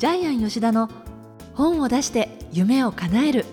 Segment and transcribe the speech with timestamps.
[0.00, 0.88] ジャイアン吉田の
[1.52, 3.44] 本を出して夢を叶える。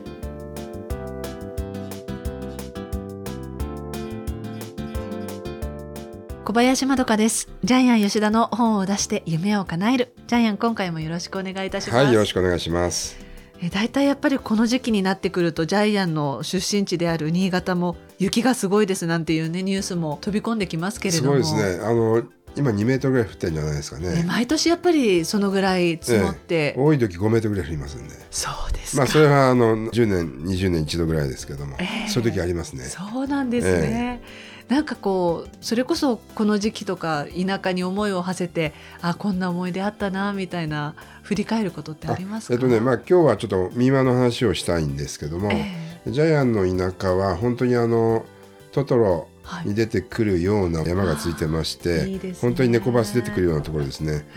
[6.46, 7.50] 小林まどかです。
[7.66, 10.14] ジャイアン吉田の本を出して夢を叶える。
[10.28, 12.06] ジャイアン今回もよろしくお願いいたします。
[12.06, 13.18] はい、よろしくお願いします。
[13.62, 21.44] え大体やっぱりこの時期になってくるとジャイアンの出身地である新潟も雪がすごいですなんていうねニュースも飛び込んできますけれども。
[21.44, 21.86] すごいですね。
[21.86, 22.24] あの
[22.58, 24.14] 今2メートルぐらい降ってるんじゃないですかね。
[24.14, 24.24] ね。
[24.28, 28.16] 毎年やっぱりそのぐらい積もって、多い時5メートルぐらい降りますんで。
[28.32, 32.10] そうですか、まあそれはあの10年20年一度ぐらいですけども、ええ。
[32.10, 32.84] そういう時ありますね。
[32.86, 34.22] そうなんですね、
[34.70, 42.54] なんかこうそれこそこの時期とか田舎に思いを馳せてあこんな思い出あったなみたいな振り返ることってありますか？
[42.54, 45.72] えっとねまあ今日はちょっと民話の話をしたいんですけども、え
[46.08, 48.26] ジャイアンの田舎は本当にあの
[48.72, 49.28] トトロはい
[49.66, 54.28] に出てくるような山がついてまして、あいい本当に猫バス出てくるようなところですね。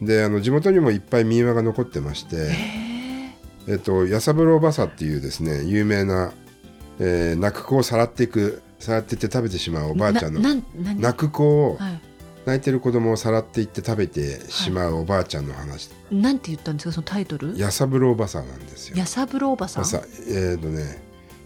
[0.00, 2.36] であの地元にもいっぱい民話が残ってまして。
[2.36, 2.90] え
[3.68, 6.32] えっと、八三郎バサっていうですね有名な、
[6.98, 12.00] えー、泣く子をさらっていくさらっていって食べてしまうおばあちゃんの泣く子を、はい。
[12.46, 17.54] 泣いてる子供をさらっていって食べてしまうおばあちゃんの話、なんて言ったんですかそのタイトル？
[17.58, 18.96] 八三郎バサなんですよ。
[18.96, 19.82] やさぶろおばさん。
[19.82, 21.02] バサえっ、とね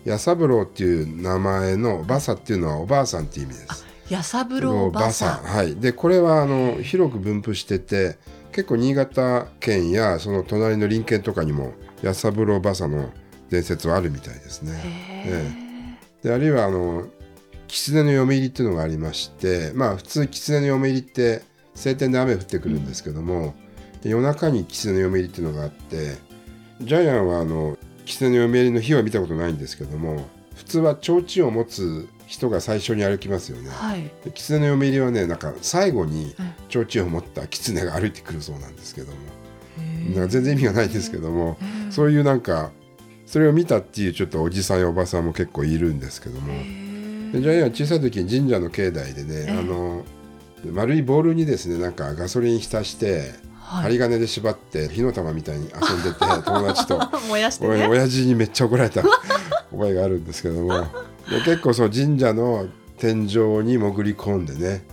[0.07, 3.87] 八三郎っていう名前のバサっていうのはおばあさんっていう意味です。
[4.11, 8.19] やさぶろおばさんはい、でこれはあの広く分布してて
[8.53, 13.11] 結構新潟県やその隣の隣県とかにも八三郎バサの
[13.49, 14.73] 伝説はあるみたいですね。
[14.85, 15.65] へ
[16.23, 17.07] であるいはあの
[17.67, 21.43] 狐の嫁入りっていうのがありましてまあ普通狐の嫁入りって
[21.75, 23.55] 晴天で雨降ってくるんですけども、
[24.05, 26.17] 夜中に狐の嫁入りっていうのがあって
[26.81, 33.69] ジャイアンはあの狐の嫁入りの日は見たことないんですけども普通は提灯を持つ人が最初に歩きますよね。
[33.69, 34.03] ーはい。
[34.25, 39.19] で狐の嫁入りはねなんか最後にうん提灯を持った狐が歩いてくるそうなんですけども。
[40.15, 41.57] なんか全然意味がないですけども
[41.91, 42.71] そういうなんか
[43.27, 46.53] それを見たっていうちょっとおじさんやおばさんも結構いるんですけども。
[46.53, 47.33] へー。
[47.33, 49.51] でジャイアンは小さい時に神社の境内でね、ええ。
[49.51, 50.05] あの
[50.73, 57.01] 丸いボールにですねなんかガソリン浸して、はい針金で縛って火の玉みたいに遊んでて 友達と。
[57.29, 59.03] 燃やしておね親父にめっちゃ怒られた。
[59.73, 60.87] 覚えがあるんですけども。
[61.31, 62.67] で結構その神社の
[62.99, 64.85] 天井に潜り込んでね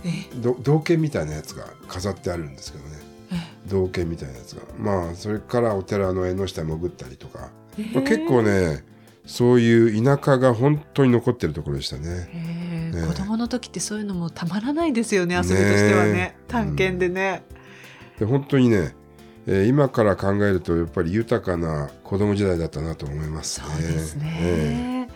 [0.62, 2.90] 銅剣みたいなやつが飾ってあるんですけどね。
[3.32, 3.36] え
[3.68, 4.62] 銅剣みたいなやつが。
[4.78, 7.50] まあそれからお寺の縁の下に潜ったりとか、
[7.94, 8.84] まあ、結構ね
[9.26, 12.90] そういう田舎が本当に残ってるところでしたね。
[12.92, 13.06] ね。
[13.06, 16.12] 子供の時ってそういうのもたまらないですよね遊びとしてはね。
[16.12, 17.44] ね探検でね、
[18.18, 18.94] で本当にね、
[19.46, 23.66] えー今から考えるとやっぱり豊かな子供時代だったなと思いますね。
[23.66, 25.12] そうですね、え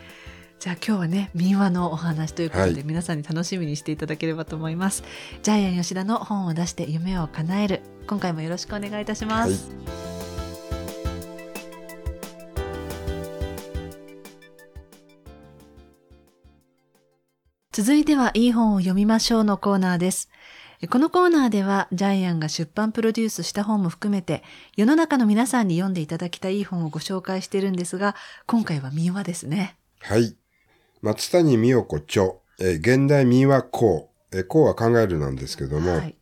[0.59, 2.83] じゃあ今日はね民話のお話ということで、はい。
[2.84, 5.05] 皆さんに楽しみにしていただければと思います。
[5.43, 7.83] ジャイアン吉田の本を出して夢を叶える。
[8.09, 10.07] 今回もよろしくお願いいたします、はい。
[17.77, 20.31] 続いてはいい本を読みましょうのコーナーです
[20.88, 24.42] このコーナーではジャイアンが出版プロデュースした本も含めて
[24.76, 28.14] 世の中の皆さんに読んでいただきたいいい本をご紹介しているんですが
[28.47, 29.76] 今回は民話ですね。
[30.00, 30.36] はい。
[31.02, 32.24] 松谷美代子著、
[32.60, 36.14] えー現代民話講、えー講は考えるなんですけども、はい。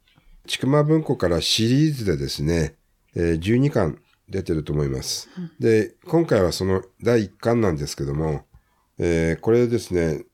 [0.46, 2.74] ちくま文庫からシリーズでですね、
[3.14, 3.98] えー12巻
[4.28, 5.28] 出てると思います。
[5.60, 8.44] で、今回はその第1巻なんですけども、
[8.98, 10.24] えーこれですね、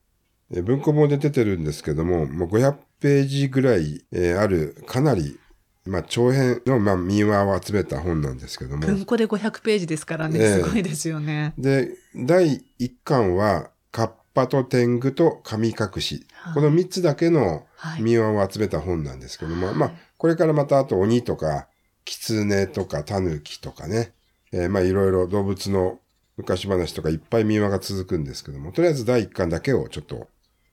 [0.51, 5.37] えー文庫本で出てるんですけども、もう500ページぐらい、えーあるかなり、
[5.85, 11.53] まあ、長編の、まあ、民話を集めた本なんですけども、文庫で500ページですからね、ええすごいですよね。
[11.57, 16.25] で、第1巻は、カッパと天狗と神隠し。
[16.33, 21.67] はいこの3つだけのはい民話を集めた本なんですけども、はいまあ、これからまたあと鬼とか、
[22.05, 24.13] 狐とか狸とかね、
[24.51, 25.99] えーまあいろいろ動物の
[26.37, 30.27] 昔話とかいっぱい民話が続くんですけども、とりあえず第1巻だけをちょっと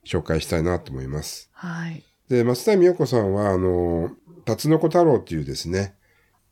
[0.07, 1.51] 紹介したいなと思います。
[1.53, 2.03] はい。
[2.29, 4.11] で、松谷美代子さんは、あの、
[4.45, 5.95] 辰の子太郎っていうですね、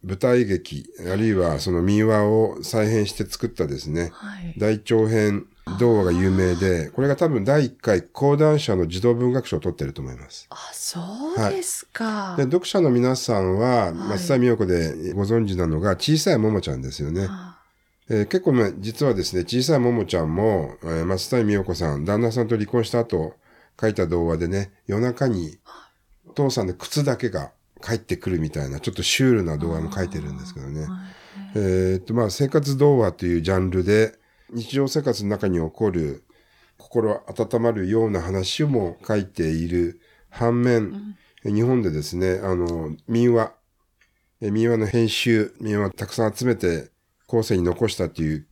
[0.05, 4.55] 舞台劇、あるいはその民話を再編して作ったですね、はい。
[4.59, 5.47] 大長編
[5.79, 10.47] 童話が有名で、これが多分第1回講談社の児童文学賞を取ってると思います。
[10.51, 11.01] あ、そ
[11.35, 12.35] うですか。
[12.37, 17.27] で、読者の皆さんは、い松田美代子でご存知なのが、小さいももちゃんですよね。
[17.29, 17.59] あ
[18.09, 23.35] えー結構ね、実はですね、小さいももちゃんも、えー松谷美代子さん、旦那さんと離婚した後、
[23.81, 25.59] 書いた童話でね、夜中に、
[26.29, 27.53] お父さんの靴だけが
[27.83, 30.81] 帰ってくるみたいな、ちょっとシュールな童話も書いてるんですけどね。
[30.81, 30.91] はい。
[31.55, 34.15] えーっと、まあ、生活童話というジャンルで、
[34.51, 36.25] 日常生活の中に起こる、
[36.79, 43.53] 心温まるような話も書いている反面、日本でですね、あの、民話、
[44.41, 46.91] え民話の編集、民話をたくさん集めて
[47.27, 48.47] 後世に残したっていう、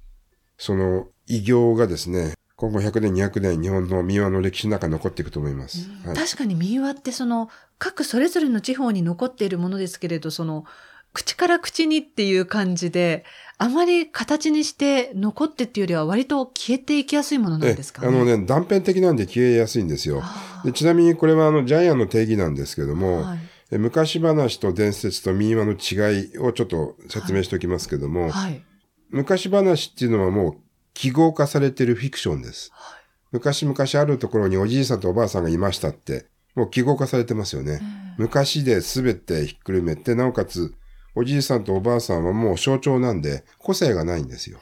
[0.56, 2.34] その偉業がですね、
[2.70, 5.88] 今後100年、200年、日本の民話の歴史の中に残っていくと思います。
[6.04, 10.64] はい、確かに民話ってその各それぞれの地方に残っているものですけれど、その
[11.12, 13.24] 口から口にっていう感じで、
[13.58, 18.08] あまり形にして残ってっていうよりは割と消えていきやすいものなんですかね？
[18.08, 20.22] あのね、断片的なんで消えやすいんですよ。
[20.64, 23.36] でちなみにこれはあのジャイアンの定義なんですけども、は
[23.70, 28.62] い、昔話と伝説と民話の違いをちょっと説明しておきますけども、はい、
[29.10, 30.56] 昔話っていうのはもう
[30.94, 32.72] 記号化されてるフィクションです。
[33.32, 37.80] 昔々あるところにおじいさんとおばあさんがいましたって、もう記号化されてますよね。
[38.16, 40.72] 昔で全てひっくるめて、なおかつ
[41.16, 44.58] おじいさんとおばあさんはもう象徴なんで個性がないんですよ。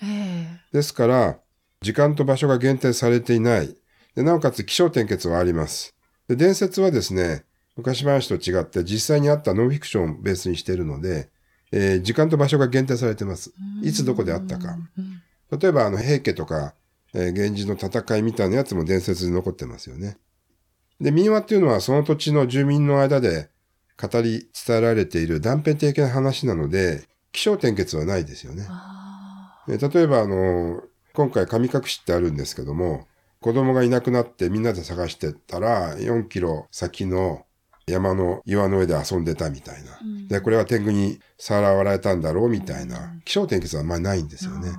[0.72, 1.38] ですから、
[1.82, 3.76] 時間と場所が限定されていない。
[4.14, 5.94] でなおかつ気象転結はあります
[6.28, 6.36] で。
[6.36, 7.44] 伝説はですね、
[7.76, 11.30] 昔話と違って実際にあったノンフィクションをベースにしているので、
[11.72, 13.52] えー、時間と場所が限定されてます。
[13.82, 14.76] いつどこであったか。
[15.58, 16.74] 例えば、あの、平家とか、
[17.14, 20.16] えー、源氏の戦いみたいなやつも伝説に残ってますよね。
[21.00, 23.50] で、民話っていうのはその土地の住民の間で
[24.00, 28.66] 語り伝えられている断片的な話なので、気象転結はないですよね。
[29.68, 30.82] で例えば、あの、
[31.12, 33.06] 今回神隠しってあるんですけども、
[33.40, 37.44] 子供がいなくなってみんなで探してたら、4キロ先の
[37.86, 39.98] 山の岩の上で遊んでたみたいな。
[40.00, 43.14] うん、で、これは天狗にさらわれたんだろうみたいな。
[43.24, 44.70] 気象転結はあんまりないんですよね。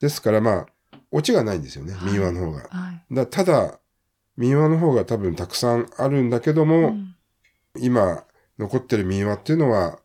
[0.00, 0.66] ですからまあ、
[1.10, 2.68] オチがないんですよね、民話の方が。
[2.70, 3.78] はい、だただ、
[4.36, 7.16] 民話の方が多分たくさんあるんだけども、うん、
[7.80, 8.24] 今
[8.58, 9.98] 残ってる民話っていうのは、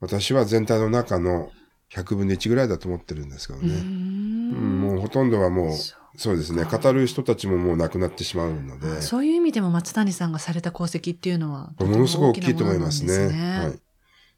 [0.00, 1.50] 私は全体の中の
[1.90, 3.74] 100分の1ぐらいだと思ってるんですけどね。
[3.74, 5.76] うん、もうほとんどはもう、
[6.16, 6.64] そうですね。
[6.64, 9.00] 語る人たちももう亡くなってしまうので。
[9.00, 13.14] そういう意味でも松谷さんがされた功績っていうのは、ものすごく大きいと思いますね。
[13.58, 13.72] は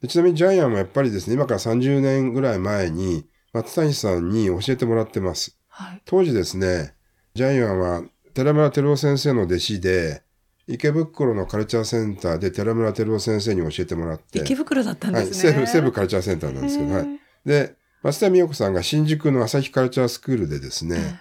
[0.03, 5.57] い、ちなみにジャイアンもやっぱりですね、今から30年ぐらい前に、松谷さんに教えてもらってます。
[5.69, 6.95] はい、当時ですね、
[7.35, 8.03] ジャイアンは
[8.33, 10.23] 寺村照夫先生の弟子で、
[10.67, 14.39] 池袋のカルチャーセンターで寺村照夫先生に教えてもらって。
[14.39, 15.51] 池袋だったんですね。
[15.53, 17.19] はい、西部、西部カルチャーセンターなんですけど、はい。
[17.45, 21.19] で、松田美代子さんが新宿の朝日カルチャースクールでですね、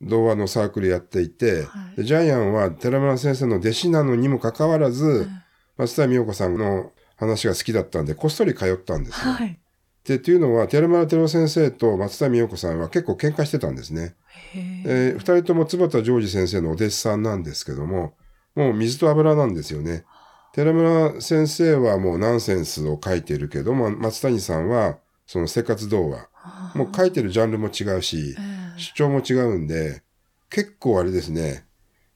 [0.00, 5.42] 童話のサークルやっていて、はい、でジャイアンは寺村先生の弟子なのにもかかわらず、うん、
[5.76, 9.32] 松田美代子さんの話が好きだったんで、こっそり通ったんですよ。
[9.32, 9.58] はい、
[10.06, 14.14] で、というのは、寺村照夫先生と松田美代子さんは結構喧嘩してたんですね。
[14.54, 18.14] えー、二人とも坪田ジョージ先生のお弟子さんなんですけども、
[18.54, 20.04] もう水と油なんですよね。
[20.52, 26.28] 寺村先生はもうナンセンスを書いてるけども、松谷さんはその生活童話。
[26.74, 28.36] もう書いてるジャンルも違うし、
[28.76, 30.02] 主張も違うんで、
[30.50, 31.64] 結構あれですね、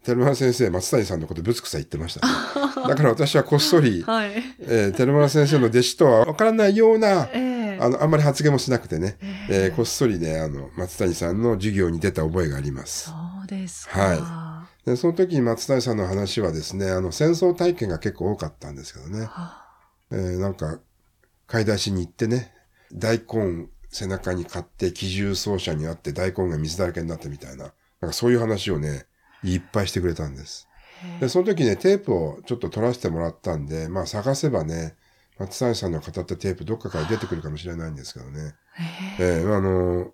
[0.04, 2.32] 寺村先生、松谷さんのことぶつくさ言ってました、ね。
[2.88, 13.10] だから私はこっそり、はいえー、寺村先生の弟子とは分からないような、えー、あの、あんまり発言もしなくてね、えー、えー、こっそりね、あの、松谷さんの授業に出た覚えがあります。
[13.10, 13.14] そ
[13.44, 14.00] うですか。
[14.00, 14.88] はい。
[14.88, 19.20] で、その時に松谷さんの話はですね、あの、戦争体験が結構多かったんですけどね。
[19.20, 19.68] はあ、
[20.10, 20.78] えー、なんか、
[21.46, 22.52] 買い出しに行ってね、
[22.92, 29.06] 大根背中に買って機銃走者にあって大根が水だらけになったみたいな、なんかそういう話をね、
[29.42, 30.68] いっぱいしてくれたんです。
[31.20, 34.96] で、その時ね、テープをちょっと取らせてもらったんで、まあ探せばね、
[35.38, 38.54] 松谷さんの語ったテープどっかから出てくるかもしれないんですけどね。
[39.20, 40.12] えー、あの、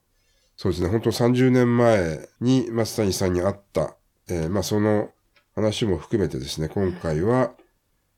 [0.56, 3.96] そうですね、本当30年前に松谷さんに会った、
[4.28, 5.10] えー、まあその
[5.54, 7.52] 話も含めてですね、今回は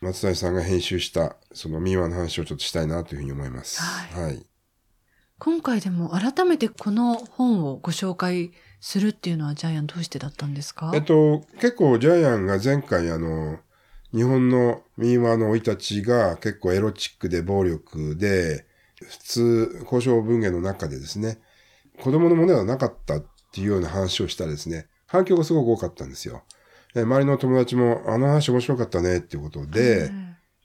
[0.01, 3.81] 松谷さんが編集したその民話の話をちょっとしたいなというふうに思います。
[3.81, 4.47] はい、はい。
[5.39, 10.93] 今回でも改めてこの本をご紹介するっていうのはジャイアンどうしてだったんですか？
[10.95, 13.59] えっと、結構ジャイアンが前回あの、
[14.15, 18.67] 日本の民話の生い立ちが結構エロチックで暴力で、
[19.03, 21.39] 普通、交渉文芸の中でですね、
[22.01, 26.45] 子供のものではなかったっていうような話をしたらですね、反響がすごく多かったんですよ。
[26.95, 30.11] え周りの友達も、あの話面白かったねっていうことで、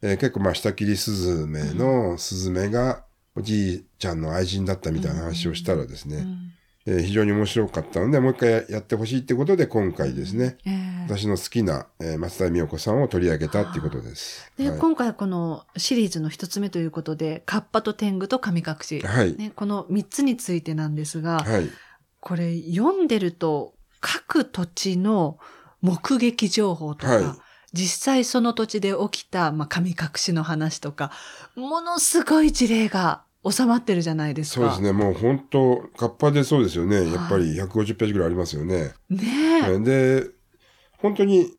[0.02, 3.04] えー、結構まあ、下切りスズメのスズメが、
[3.36, 6.54] おじいちゃんの愛人だったみたいな話をしたらですね、うん
[6.86, 14.52] えー、非常に面白かったので、もう一回やってほしいってことで、今回ですね、えー、私の好きな、えー、松田美代子さんを取り上げたっていうことです。
[14.58, 19.36] で、はい、今回このシリーズの一つ目ということで、カッパと天狗と神隠し、はい。
[19.36, 21.70] ね、この三つについてなんですが、はい、
[22.20, 25.38] これ読んでると、各土地の
[25.82, 27.24] 目撃情報とか、はい。
[27.74, 31.12] 実際その土地で起きた、まあ、神隠しの話とか、
[31.56, 34.62] ものすごい事例が収まってるじゃないですか。
[34.62, 34.92] そうですね。
[34.92, 37.12] もう本当、カッパでそうですよね。
[37.12, 38.94] やっぱり150ページぐらいありますよね。
[39.10, 40.28] ねで、
[41.00, 41.52] 本当に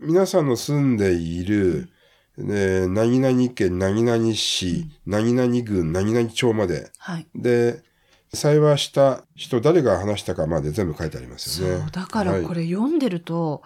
[0.00, 1.90] 皆さんの住んでいる、
[2.36, 6.90] で、何々県、何々市、何々郡、何々町まで。
[6.98, 7.26] はい。
[7.34, 7.82] で、
[8.32, 11.78] 幸いした人、誰が話したかまで全部書いてありますよね。
[11.80, 13.62] そう、だからこはいれ読んでると、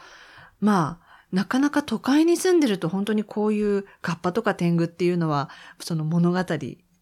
[0.60, 5.50] まあ、なかなか都会に住んでると本当にこういうカッパとか天狗っていうのは、
[5.80, 6.38] その物語、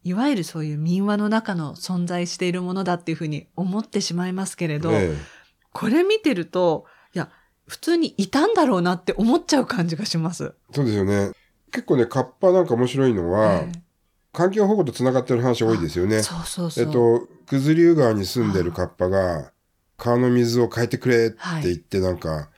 [0.03, 5.17] いわゆるそういう民話の中の存在しているものだっていうふうに思ってしまいますけれど、え
[5.73, 7.31] これ見てると、いや、
[7.67, 10.55] 普通にいたんだろうなって思っちゃう感じがします。
[10.71, 11.33] えそうですよね。
[11.71, 13.73] 結構ね、カッパなんか面白いのは、え
[14.33, 16.23] 環境保護と繋がってる話多いですよねえ。
[16.23, 16.85] そうそうそう。
[16.85, 19.53] えっと、九頭竜川に住んでるカッパが、
[19.97, 22.49] 川の水を変えてくれって言ってなんか、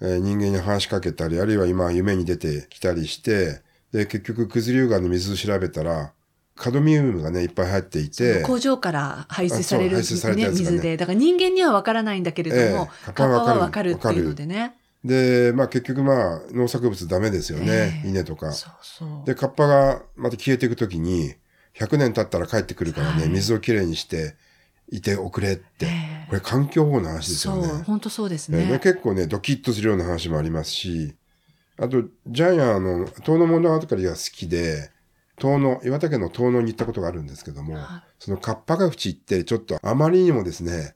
[0.00, 6.12] えー人間に話しかけたり、あるいは今夢に出てきたりして、で、結局九頭竜川の水を調べたら、
[6.54, 10.96] カドミウムがね、いっぱい入っていて、工場から排出される、ね、水で。
[10.96, 14.76] だから人間にはわからないんだけれども、ええカッパはわわかるかるっていうのでね。
[15.04, 18.52] で、まあ結局まあ農作物ダメですよね、ええ稲とか。
[18.52, 19.26] そうそう。
[19.26, 21.34] で、カッパがまた消えていくときに、
[21.78, 24.36] 100年経ったら帰ってくるからね、はい水をきれいにして
[24.90, 25.86] いておくれって。
[25.86, 27.82] ええこれ環境保護の話ですよそう、ね。
[27.84, 28.78] 本当そうですえーでね。
[28.78, 31.14] 結構ね、ドキッとするような話もありますし、
[31.76, 34.91] あと、ジャイアンの、遠野物語が好きで、
[35.42, 37.84] 遠野、岩手県の遠野に行ったことがあるんですけども、はい
[38.20, 40.94] そのカッパが淵ってちょっとあまりにもですね、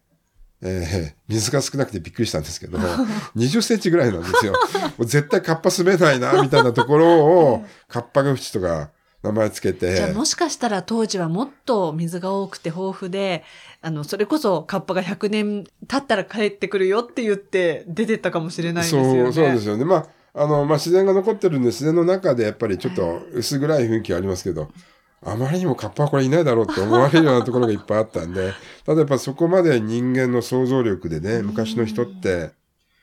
[0.63, 2.79] えー水が少なくてびっくりしたんですけど、
[3.35, 4.53] 20センチぐらいなんですよ。
[4.97, 8.91] もう絶対カッパ住めないな、みたいなところを、カッパが淵とか
[9.25, 13.43] 名前つけて、じゃあもしかしたら当時はもっと水が多くて豊富で、
[13.83, 19.23] あの、それこそカッパが100年経ったら帰ってくるよって言って出てったかもしれないですよね。
[19.25, 19.85] そう、そうですよね。
[19.85, 24.71] まあ、あの、まあ、自然が残ってるんで、自然の中でやっぱりちょっと薄暗い雰囲気はありますけど、
[25.25, 28.53] あまりにもカッパはこれいないだろうって思われるようなところがいっぱいあったんで、
[28.85, 32.51] ただやっぱそこまで人間の想像力でね、昔の人って、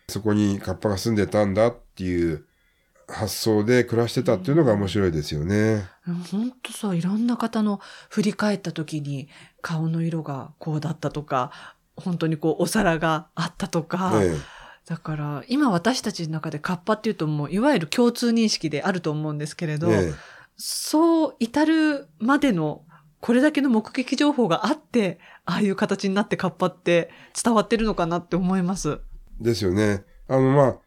[0.07, 2.45] そこにカッパが住んでたんだっていう
[3.07, 5.87] 発想で暮らしてたっていうのが面白いですよね。
[6.31, 9.27] 本当そう、いろんな方の振り返った時に
[9.61, 11.51] 顔の色がこうだったとか、
[11.95, 14.37] 本当にこうお皿があったとか、え
[14.85, 20.13] だから今私たちの中でカッパっていうともういわゆる共通認識であると思うんですけれえど、え
[20.57, 22.83] そう至るまでの
[23.23, 27.09] これだけの目撃情報があって、ああいう形になってカッパって
[27.41, 28.99] 伝わってるのかなって思います。
[29.39, 30.03] えですよね。
[30.27, 30.77] あの、まあ、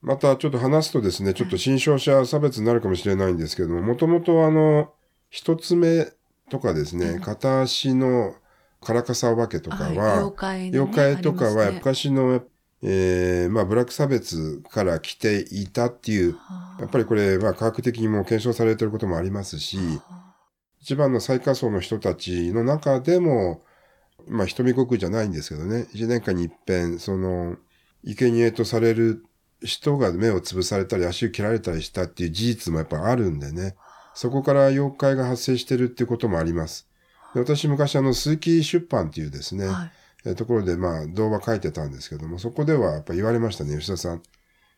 [0.00, 4.90] またちょっと話すとですね、ちょっと新商者差別になるかもしれないんですけども、もともとあの、
[5.28, 6.10] 一つ目
[6.48, 8.36] とかですね、片足の
[8.80, 12.42] カラカサお化けとかはいは、妖怪のね妖怪とかは昔の、
[12.84, 16.36] えーまあ、ブラック差別から来ていたっていう、
[16.80, 19.78] やっぱりこれ、まあ、科学的にも検証されていることもありますし、
[20.80, 23.62] 一番の最下層の人たちの中でも、
[24.26, 27.56] まあ、瞳国じゃないんですけどね、一年間に一遍、その、
[28.04, 29.24] 生贄とされる
[29.62, 33.76] 人が目を潰されたり足を切られたりしたっていう事実もやっぱあるんでね、
[34.14, 36.88] そこから妖怪が発生してるっていうこともあります。
[37.32, 44.22] で私昔あの、鈴木出版っていうですね、はいえーところでまあ、動画書いてたんですけども、そこではやっぱ言われましたね、吉田さん。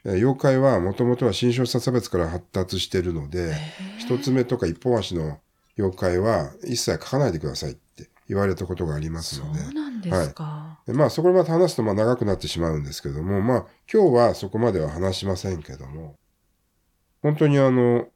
[0.05, 3.55] えー妖怪はもともとは新少差差別から発達してるので、
[3.99, 5.39] 一つ目とか一本足の
[5.79, 9.61] 妖怪は一切書かないでくださいって言われたことがありますそので。
[9.61, 10.79] うなんですか。
[10.87, 16.17] でまあそこまで話すとまあ長くなってしまうんですけども、まあ今日はそこまでは話しませんけども、
[17.23, 18.07] 本当にあの、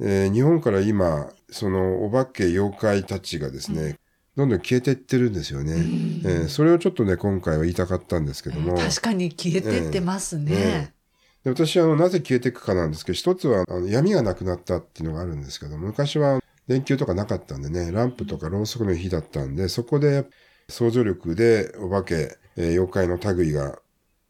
[0.00, 3.98] えー日本から今、そのお化け妖怪たちがですね、
[4.38, 5.72] どんどん消えていってるんですよね。
[5.72, 8.78] えーそれをちょっとね、今回は言いたかったんですけども。
[8.78, 10.52] 確かに消えてってますね。
[10.52, 10.98] ええ
[11.42, 20.24] で私はあのなぜ消えていくかなんですけど、一つはあの闇がなくなったっていうのがあるんですけど、昔は電球とかなかったんでね、ランプとかろうそくの火だったんで、そこで
[20.68, 23.80] 想像力でお化け、えー妖怪の類が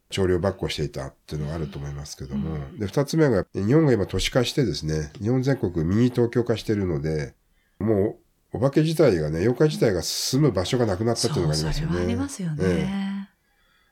[0.09, 7.35] 調量ばっこしていたっていうのがあると思いますけども、で、二つ目が、日本が今都市化してですね、日本全国ミニ東京化してるので、
[7.77, 11.95] もうお化け自体がね、妖怪自体が住む場所がなくなったっていうのがありますよね。
[11.97, 12.63] そありますよね。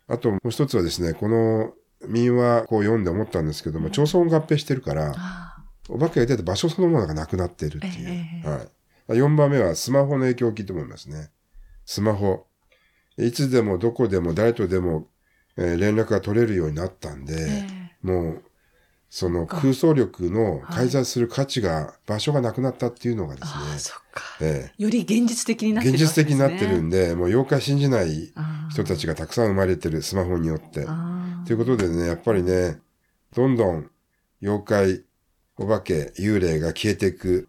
[0.10, 1.74] えあともう一つはですね、この
[2.08, 8.10] 民話こう読んで思ったんですけども、町村合併してるから、あお化けが出た場所そのものがなくなってるっていう。
[8.10, 9.20] ええはい。
[9.20, 11.30] 4番目はスマホの影響大きいと思いますね。
[11.86, 12.48] スマホ。
[13.18, 15.08] いつでもどこでも誰とでも、
[15.56, 17.68] えー連絡が取れるようになったんで、え
[18.04, 18.44] えもう、
[19.10, 24.24] その空想力の介在する価値が、場所がなくなったっていうのがですね、ああ、そっか。
[24.42, 26.26] えより現実的になっえ現てるわけですね。
[26.26, 28.34] 実的になってるんで、もう妖怪信じない
[28.70, 30.86] 人たちがたくさん生まれてる、スマホによって。
[31.46, 32.80] ということでね、やっぱりね、
[33.34, 33.90] どんどん
[34.42, 35.04] 妖怪、
[35.58, 37.48] お化け、幽霊が消えていく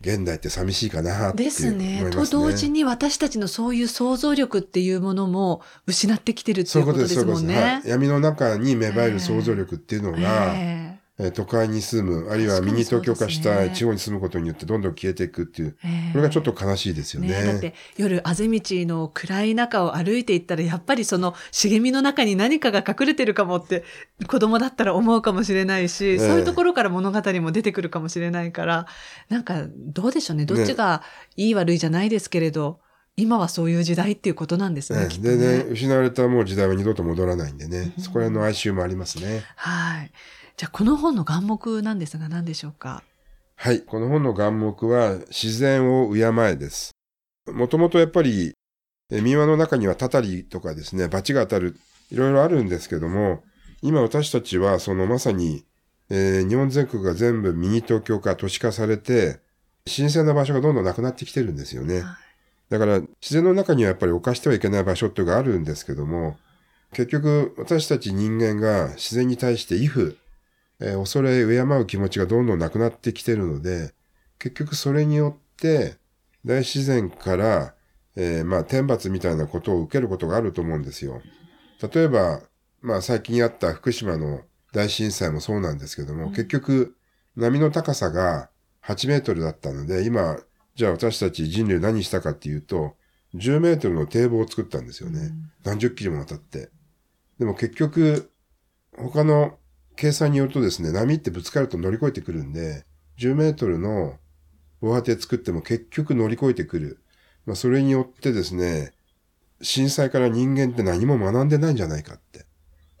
[0.00, 7.64] 現代って寂しいかなってですねと同時に私たちのそういう想像力っていうものも失ってきてるってそういううことです、いことですそういうことです。
[7.64, 7.88] もんねはい。。
[7.88, 10.18] 闇の中に芽生える想像力っていうのが、
[10.54, 10.89] ええー
[11.32, 17.28] 都会に住む、あるいはミニ東京化した地方に住むことによってどんどん消えていくっていう、ええこれがちょっと悲しいですよね。
[17.28, 23.84] ねだって夜あぜ道の暗い中を歩いていったらやっぱりその茂みの中に何かが隠れてるかもって
[24.26, 28.86] 子供だったら思うかもしれないし、えそういうところから物語も出てくるかもしれないから
[29.28, 31.02] なんかどうでしょうねどっちが
[31.36, 32.80] いい悪いじゃないですけれど、
[33.16, 35.64] 今はそういう時代っていうことなんですね、ねでね、ね。
[35.70, 39.44] 失われたもう時代は二度と戻らないんでね、うんそこら辺の哀愁もありますね。
[39.56, 40.10] はい。
[40.56, 43.02] じゃあこの本の眼目なんですが何でしょうか？
[43.56, 43.82] はい。
[43.82, 46.92] この本の眼目は、自然を敬えです。
[47.46, 48.54] もともとやっぱり、
[49.10, 51.76] え民話の中にはたたりとかですね、罰が当たる、
[52.10, 53.42] いろいろあるんですけども、
[53.82, 55.64] 今私たちはそのまさに、
[56.08, 59.40] えー日本全国が全部ミニ東京化、都市化されて、
[59.86, 62.00] 新鮮な場所がどんどんなくなってきてるんですよね。
[62.00, 62.04] はい
[62.70, 66.36] だから、自然の中にはやっぱり犯してはいけない場所っていうのがあるんですけども、
[66.92, 70.12] 結局、私たち人間が自然に対して畏怖、
[70.80, 73.94] えー恐れ、敬う気持ちがどんどんなくなってきてるので、
[74.38, 75.96] 結局それによって、
[76.44, 77.74] 大自然から、
[78.16, 81.20] えーまあ、天罰みたいなことを受けることがあると思うんですよ。
[81.92, 82.42] 例えば、
[82.80, 84.40] まあ、最近あった福島の
[84.72, 86.96] 大震災もそうなんですけども、うん結局、
[87.36, 88.50] 波の高さが
[88.82, 90.38] 8メートルだったので、今、
[90.74, 92.96] じゃあ私たち人類何したかっていうと、
[93.34, 95.20] 10メートルの堤防を作ったんですよね。
[95.20, 96.70] うん何十キロも渡って。
[97.38, 98.30] でも結局、
[98.96, 99.58] 他の
[100.00, 102.86] 計算によるとですね、波ってぶつかると乗り越えてくるんで、
[103.18, 104.16] 10メートルの
[104.80, 107.00] 防波堤作っても結局乗り越えてくる。
[107.44, 108.94] まあ、それによってですね、
[109.60, 112.46] 震災から人間って何も学んでないんじゃないかって。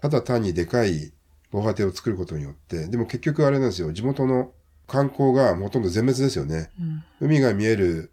[0.02, 1.10] ただ単にでかい
[1.50, 4.52] 防波堤を作ることによって、でも結局あれなんですよ、地元の
[4.86, 6.68] 観光がほとんど全滅ですよね。
[6.78, 8.12] うん海が見える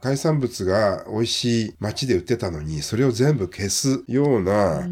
[0.00, 4.86] 海産物が美味しい町で売ってたのに、それを全部消すよううな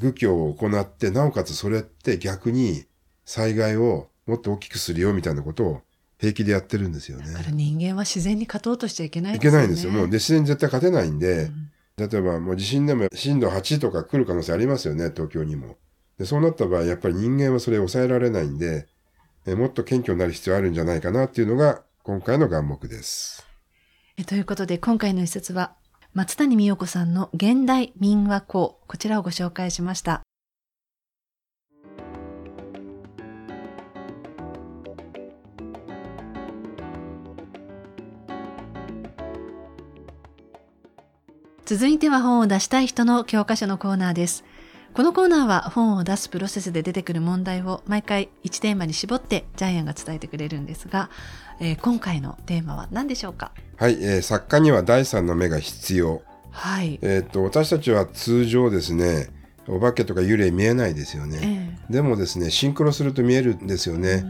[0.00, 2.84] ん愚教を行って、なおかつそれって逆に
[3.24, 5.80] 災害をもっと大きくするよみたいなことを
[6.18, 7.38] 平気でやってるんですよねだ。
[7.38, 9.56] から人間は自然に勝とうとしちゃいけないいですよね。
[9.56, 9.92] けないんですよ。
[9.92, 11.70] もう、で自然に絶対勝てないんで、うん
[12.08, 15.76] 例えばもう地震でも震度8とか来る可能性ありますよね、東京にも。
[16.18, 18.86] でそうなった場合、やっぱり人間はそれを抑えられないんで、
[19.46, 23.46] えもっと謙虚になる必要あるんじゃないかなっていうのが今回の眼目です。
[24.16, 25.74] えということで今回の一節は
[26.12, 30.22] 松谷美代子さんの現代民話講こちらをご紹介しました。
[41.64, 44.44] 続いては本を出したい人の教科書のコーナーです。
[44.92, 51.10] このコーナーは本を出すプロセスで出てくる問題を毎回1テーマに絞ってジャイアンが伝えてくれるんですが、
[51.60, 53.52] えー今回のテーマは何でしょうか？
[53.76, 56.22] はい、えー作家には第三の目が必要。
[56.50, 56.98] はい。
[57.02, 59.28] えっ、と、私たちは通常ですね、
[59.68, 61.76] お化けとか幽霊見えないですよね。
[61.88, 64.24] えでもですね、シンクロすると見えるんですよえね。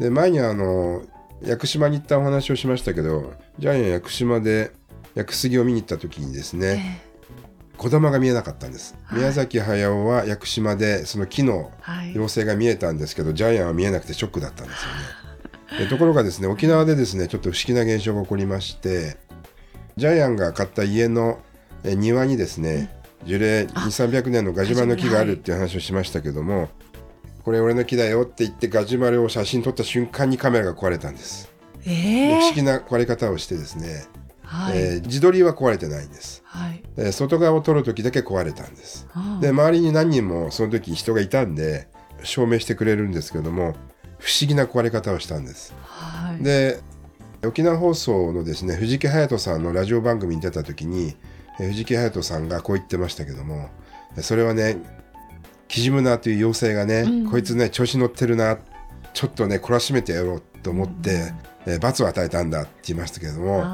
[0.00, 1.02] で、前にあの、
[1.42, 4.72] 屋久島に行ったお話をしましたけど、ジャイアン屋久島で
[5.14, 7.05] 屋久杉を見に行った時にですうんね、え
[7.76, 8.96] 小玉が見えなかったんです。
[9.04, 11.70] はい宮崎駿は屋久島でその木の。
[12.14, 15.78] 妖精が見えたんですけど、ジャイアンは見えなくてショックだったんですよね。
[15.84, 19.16] でところがですね、沖縄でですね、ちょっと不思議な現象が起こりまして、
[19.96, 21.40] ジャイアンが買った家の
[21.84, 22.90] え庭にですね、
[23.24, 26.68] 樹齢2、300年のガジュマルの木があるっていう話をしましたけども、
[27.44, 31.52] これ俺の木だよって言ってガジュマルを写真撮った瞬間にカメラが壊れたんです。
[31.84, 34.04] えでえ不思議な壊れ方をしてですね、
[34.46, 34.78] はい。
[34.78, 36.42] えー自撮りは壊れてないんです。
[36.44, 36.82] はい。
[36.96, 39.06] えー外側を撮る時だけ壊れたんです。
[39.40, 41.88] で周りに何人もその時人がいたんで
[42.22, 43.74] 証明してくれるんですけども
[44.18, 45.74] 不思議な壊れ方をしたんです。
[45.82, 46.42] はい。
[46.42, 46.80] で
[47.44, 51.16] 沖縄放送のですね藤木隼人さんのラジオ番組に出た時に
[51.60, 53.68] えー藤木隼人さんがこう言ってましたけども
[54.16, 54.78] えそれはね
[55.68, 58.56] キジムナーという妖精がね、うんこいつね調子乗ってるな
[59.12, 61.32] ちょっとね懲らしめてやろうと思って、
[61.66, 63.64] えー罰を与えたんだって言いましたけども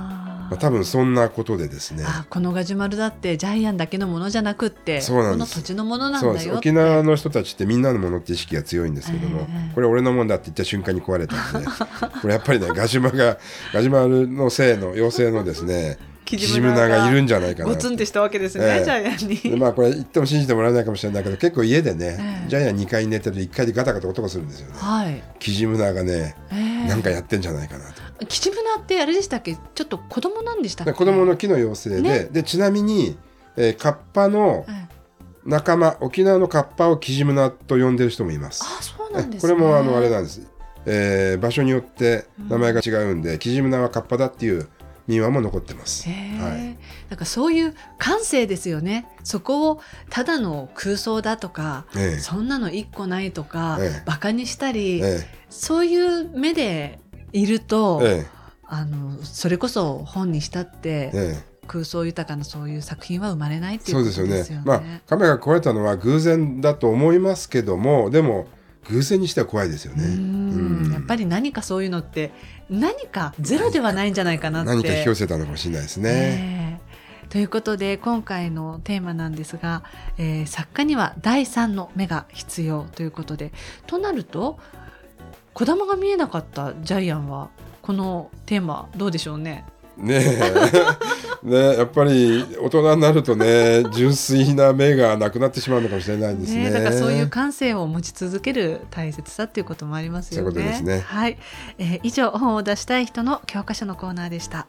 [0.53, 2.05] まああ、多分そんなことでですね。
[2.07, 5.55] あこのガジュマルだってジャイアンだけのものじゃなくってそうなんです。
[5.55, 9.75] この土地のものなんだよ沖縄の人たちってみんなのものって意識が強いんですけども、ええ。
[9.75, 11.69] これ俺のもんだって言った瞬間に壊れたんで
[12.21, 13.39] これやっぱりねガジュマが
[13.73, 18.85] ガジュマルのせいの妖精のですねキキジムナがいるんじゃないかなゴツンってしたわけですね、ええ。
[18.85, 22.49] ジャイアンに、でまあこれ言っても信じてもらえないかもしれないけど結構家でね、ええ。
[22.49, 24.75] ジャイアン2階に寝てると1階でガタガタ音がするんですよね。
[24.79, 26.89] はい、キジムナがねええ。
[26.89, 29.57] なんかやってんじゃないかなと、キジムナってあれでしたっけ？
[29.57, 30.93] ちょっと子供なんでしたっけ？
[30.93, 32.25] で子供の木の妖精で,、ね。
[32.31, 33.17] でちなみに、
[33.57, 34.93] えーカッパのええ
[35.45, 38.63] 仲間沖縄のカッパをキジムナと呼んでる人もいます。
[38.63, 39.53] あそうなんですね。
[39.53, 40.41] これもあのあれなんです、
[40.87, 44.69] えー場所によって名前が違うんで、キジムナはカッパだっていう
[45.09, 46.09] 民話も残ってます。
[46.09, 46.79] はい。
[47.11, 49.09] なんかそういう感性ですよね。
[49.25, 49.81] そこを
[50.11, 52.19] ただの空想だとか、ええ。
[52.21, 54.03] そんなの一個ないとか、ええ。
[54.07, 55.27] バカにしたり、え。
[55.51, 57.01] そういう目で
[57.33, 58.43] いると、ええ
[58.75, 64.39] あのそれこそ本にしたって、えええ空想豊かなそういう作品は生まれないっていうそうですよね。
[64.39, 64.63] よね。
[64.65, 68.49] まあ亀が壊れたのは偶然だと思いますけどもでも
[68.89, 70.93] 偶然にしては怖いですよね。
[70.93, 72.33] やっぱり何かそういうのって
[72.69, 74.71] 何かゼロではないんじゃないかなって。
[74.71, 76.11] 何か引き寄せたのかもしれないですね。
[76.11, 76.93] ええ
[77.33, 79.85] ということで今回のテーマなんですが、
[80.19, 83.53] えー作家には第三の目が必要ということで
[83.87, 84.59] となると
[85.55, 87.51] 子供が見えなかったジャイアンは
[87.83, 89.65] このテーマどうでしょうね？
[89.97, 90.41] ねえ
[91.45, 96.71] ねえやっぱり大人になるとね純粋な目がなくなってしまうのかもしれないですね。
[96.71, 100.51] だからそういう感性を持ち続ける大切さっていうこともありますよね。
[100.51, 101.39] そういうことですねはい、
[101.79, 104.67] えー以上本を出したい人の教科書のコーナーでした。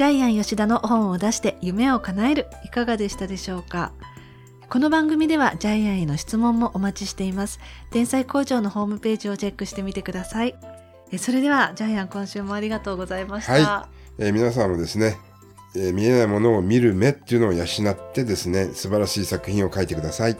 [0.00, 3.92] ジャイアン吉田の本を出して夢を叶えるいかがでしたでしょうか？
[4.70, 7.60] この番組ではジャイアンへの質問もお待ちしています。
[7.90, 10.56] 天才工場のホームページをチェックしてみてください。
[11.12, 13.52] えそれではジャイアン今週もありがとうございました。
[13.52, 15.18] はえー皆さんもですね、
[15.76, 20.38] えー見えないものを見る目っていうのを養ってですね素晴らしい作品を書いてください。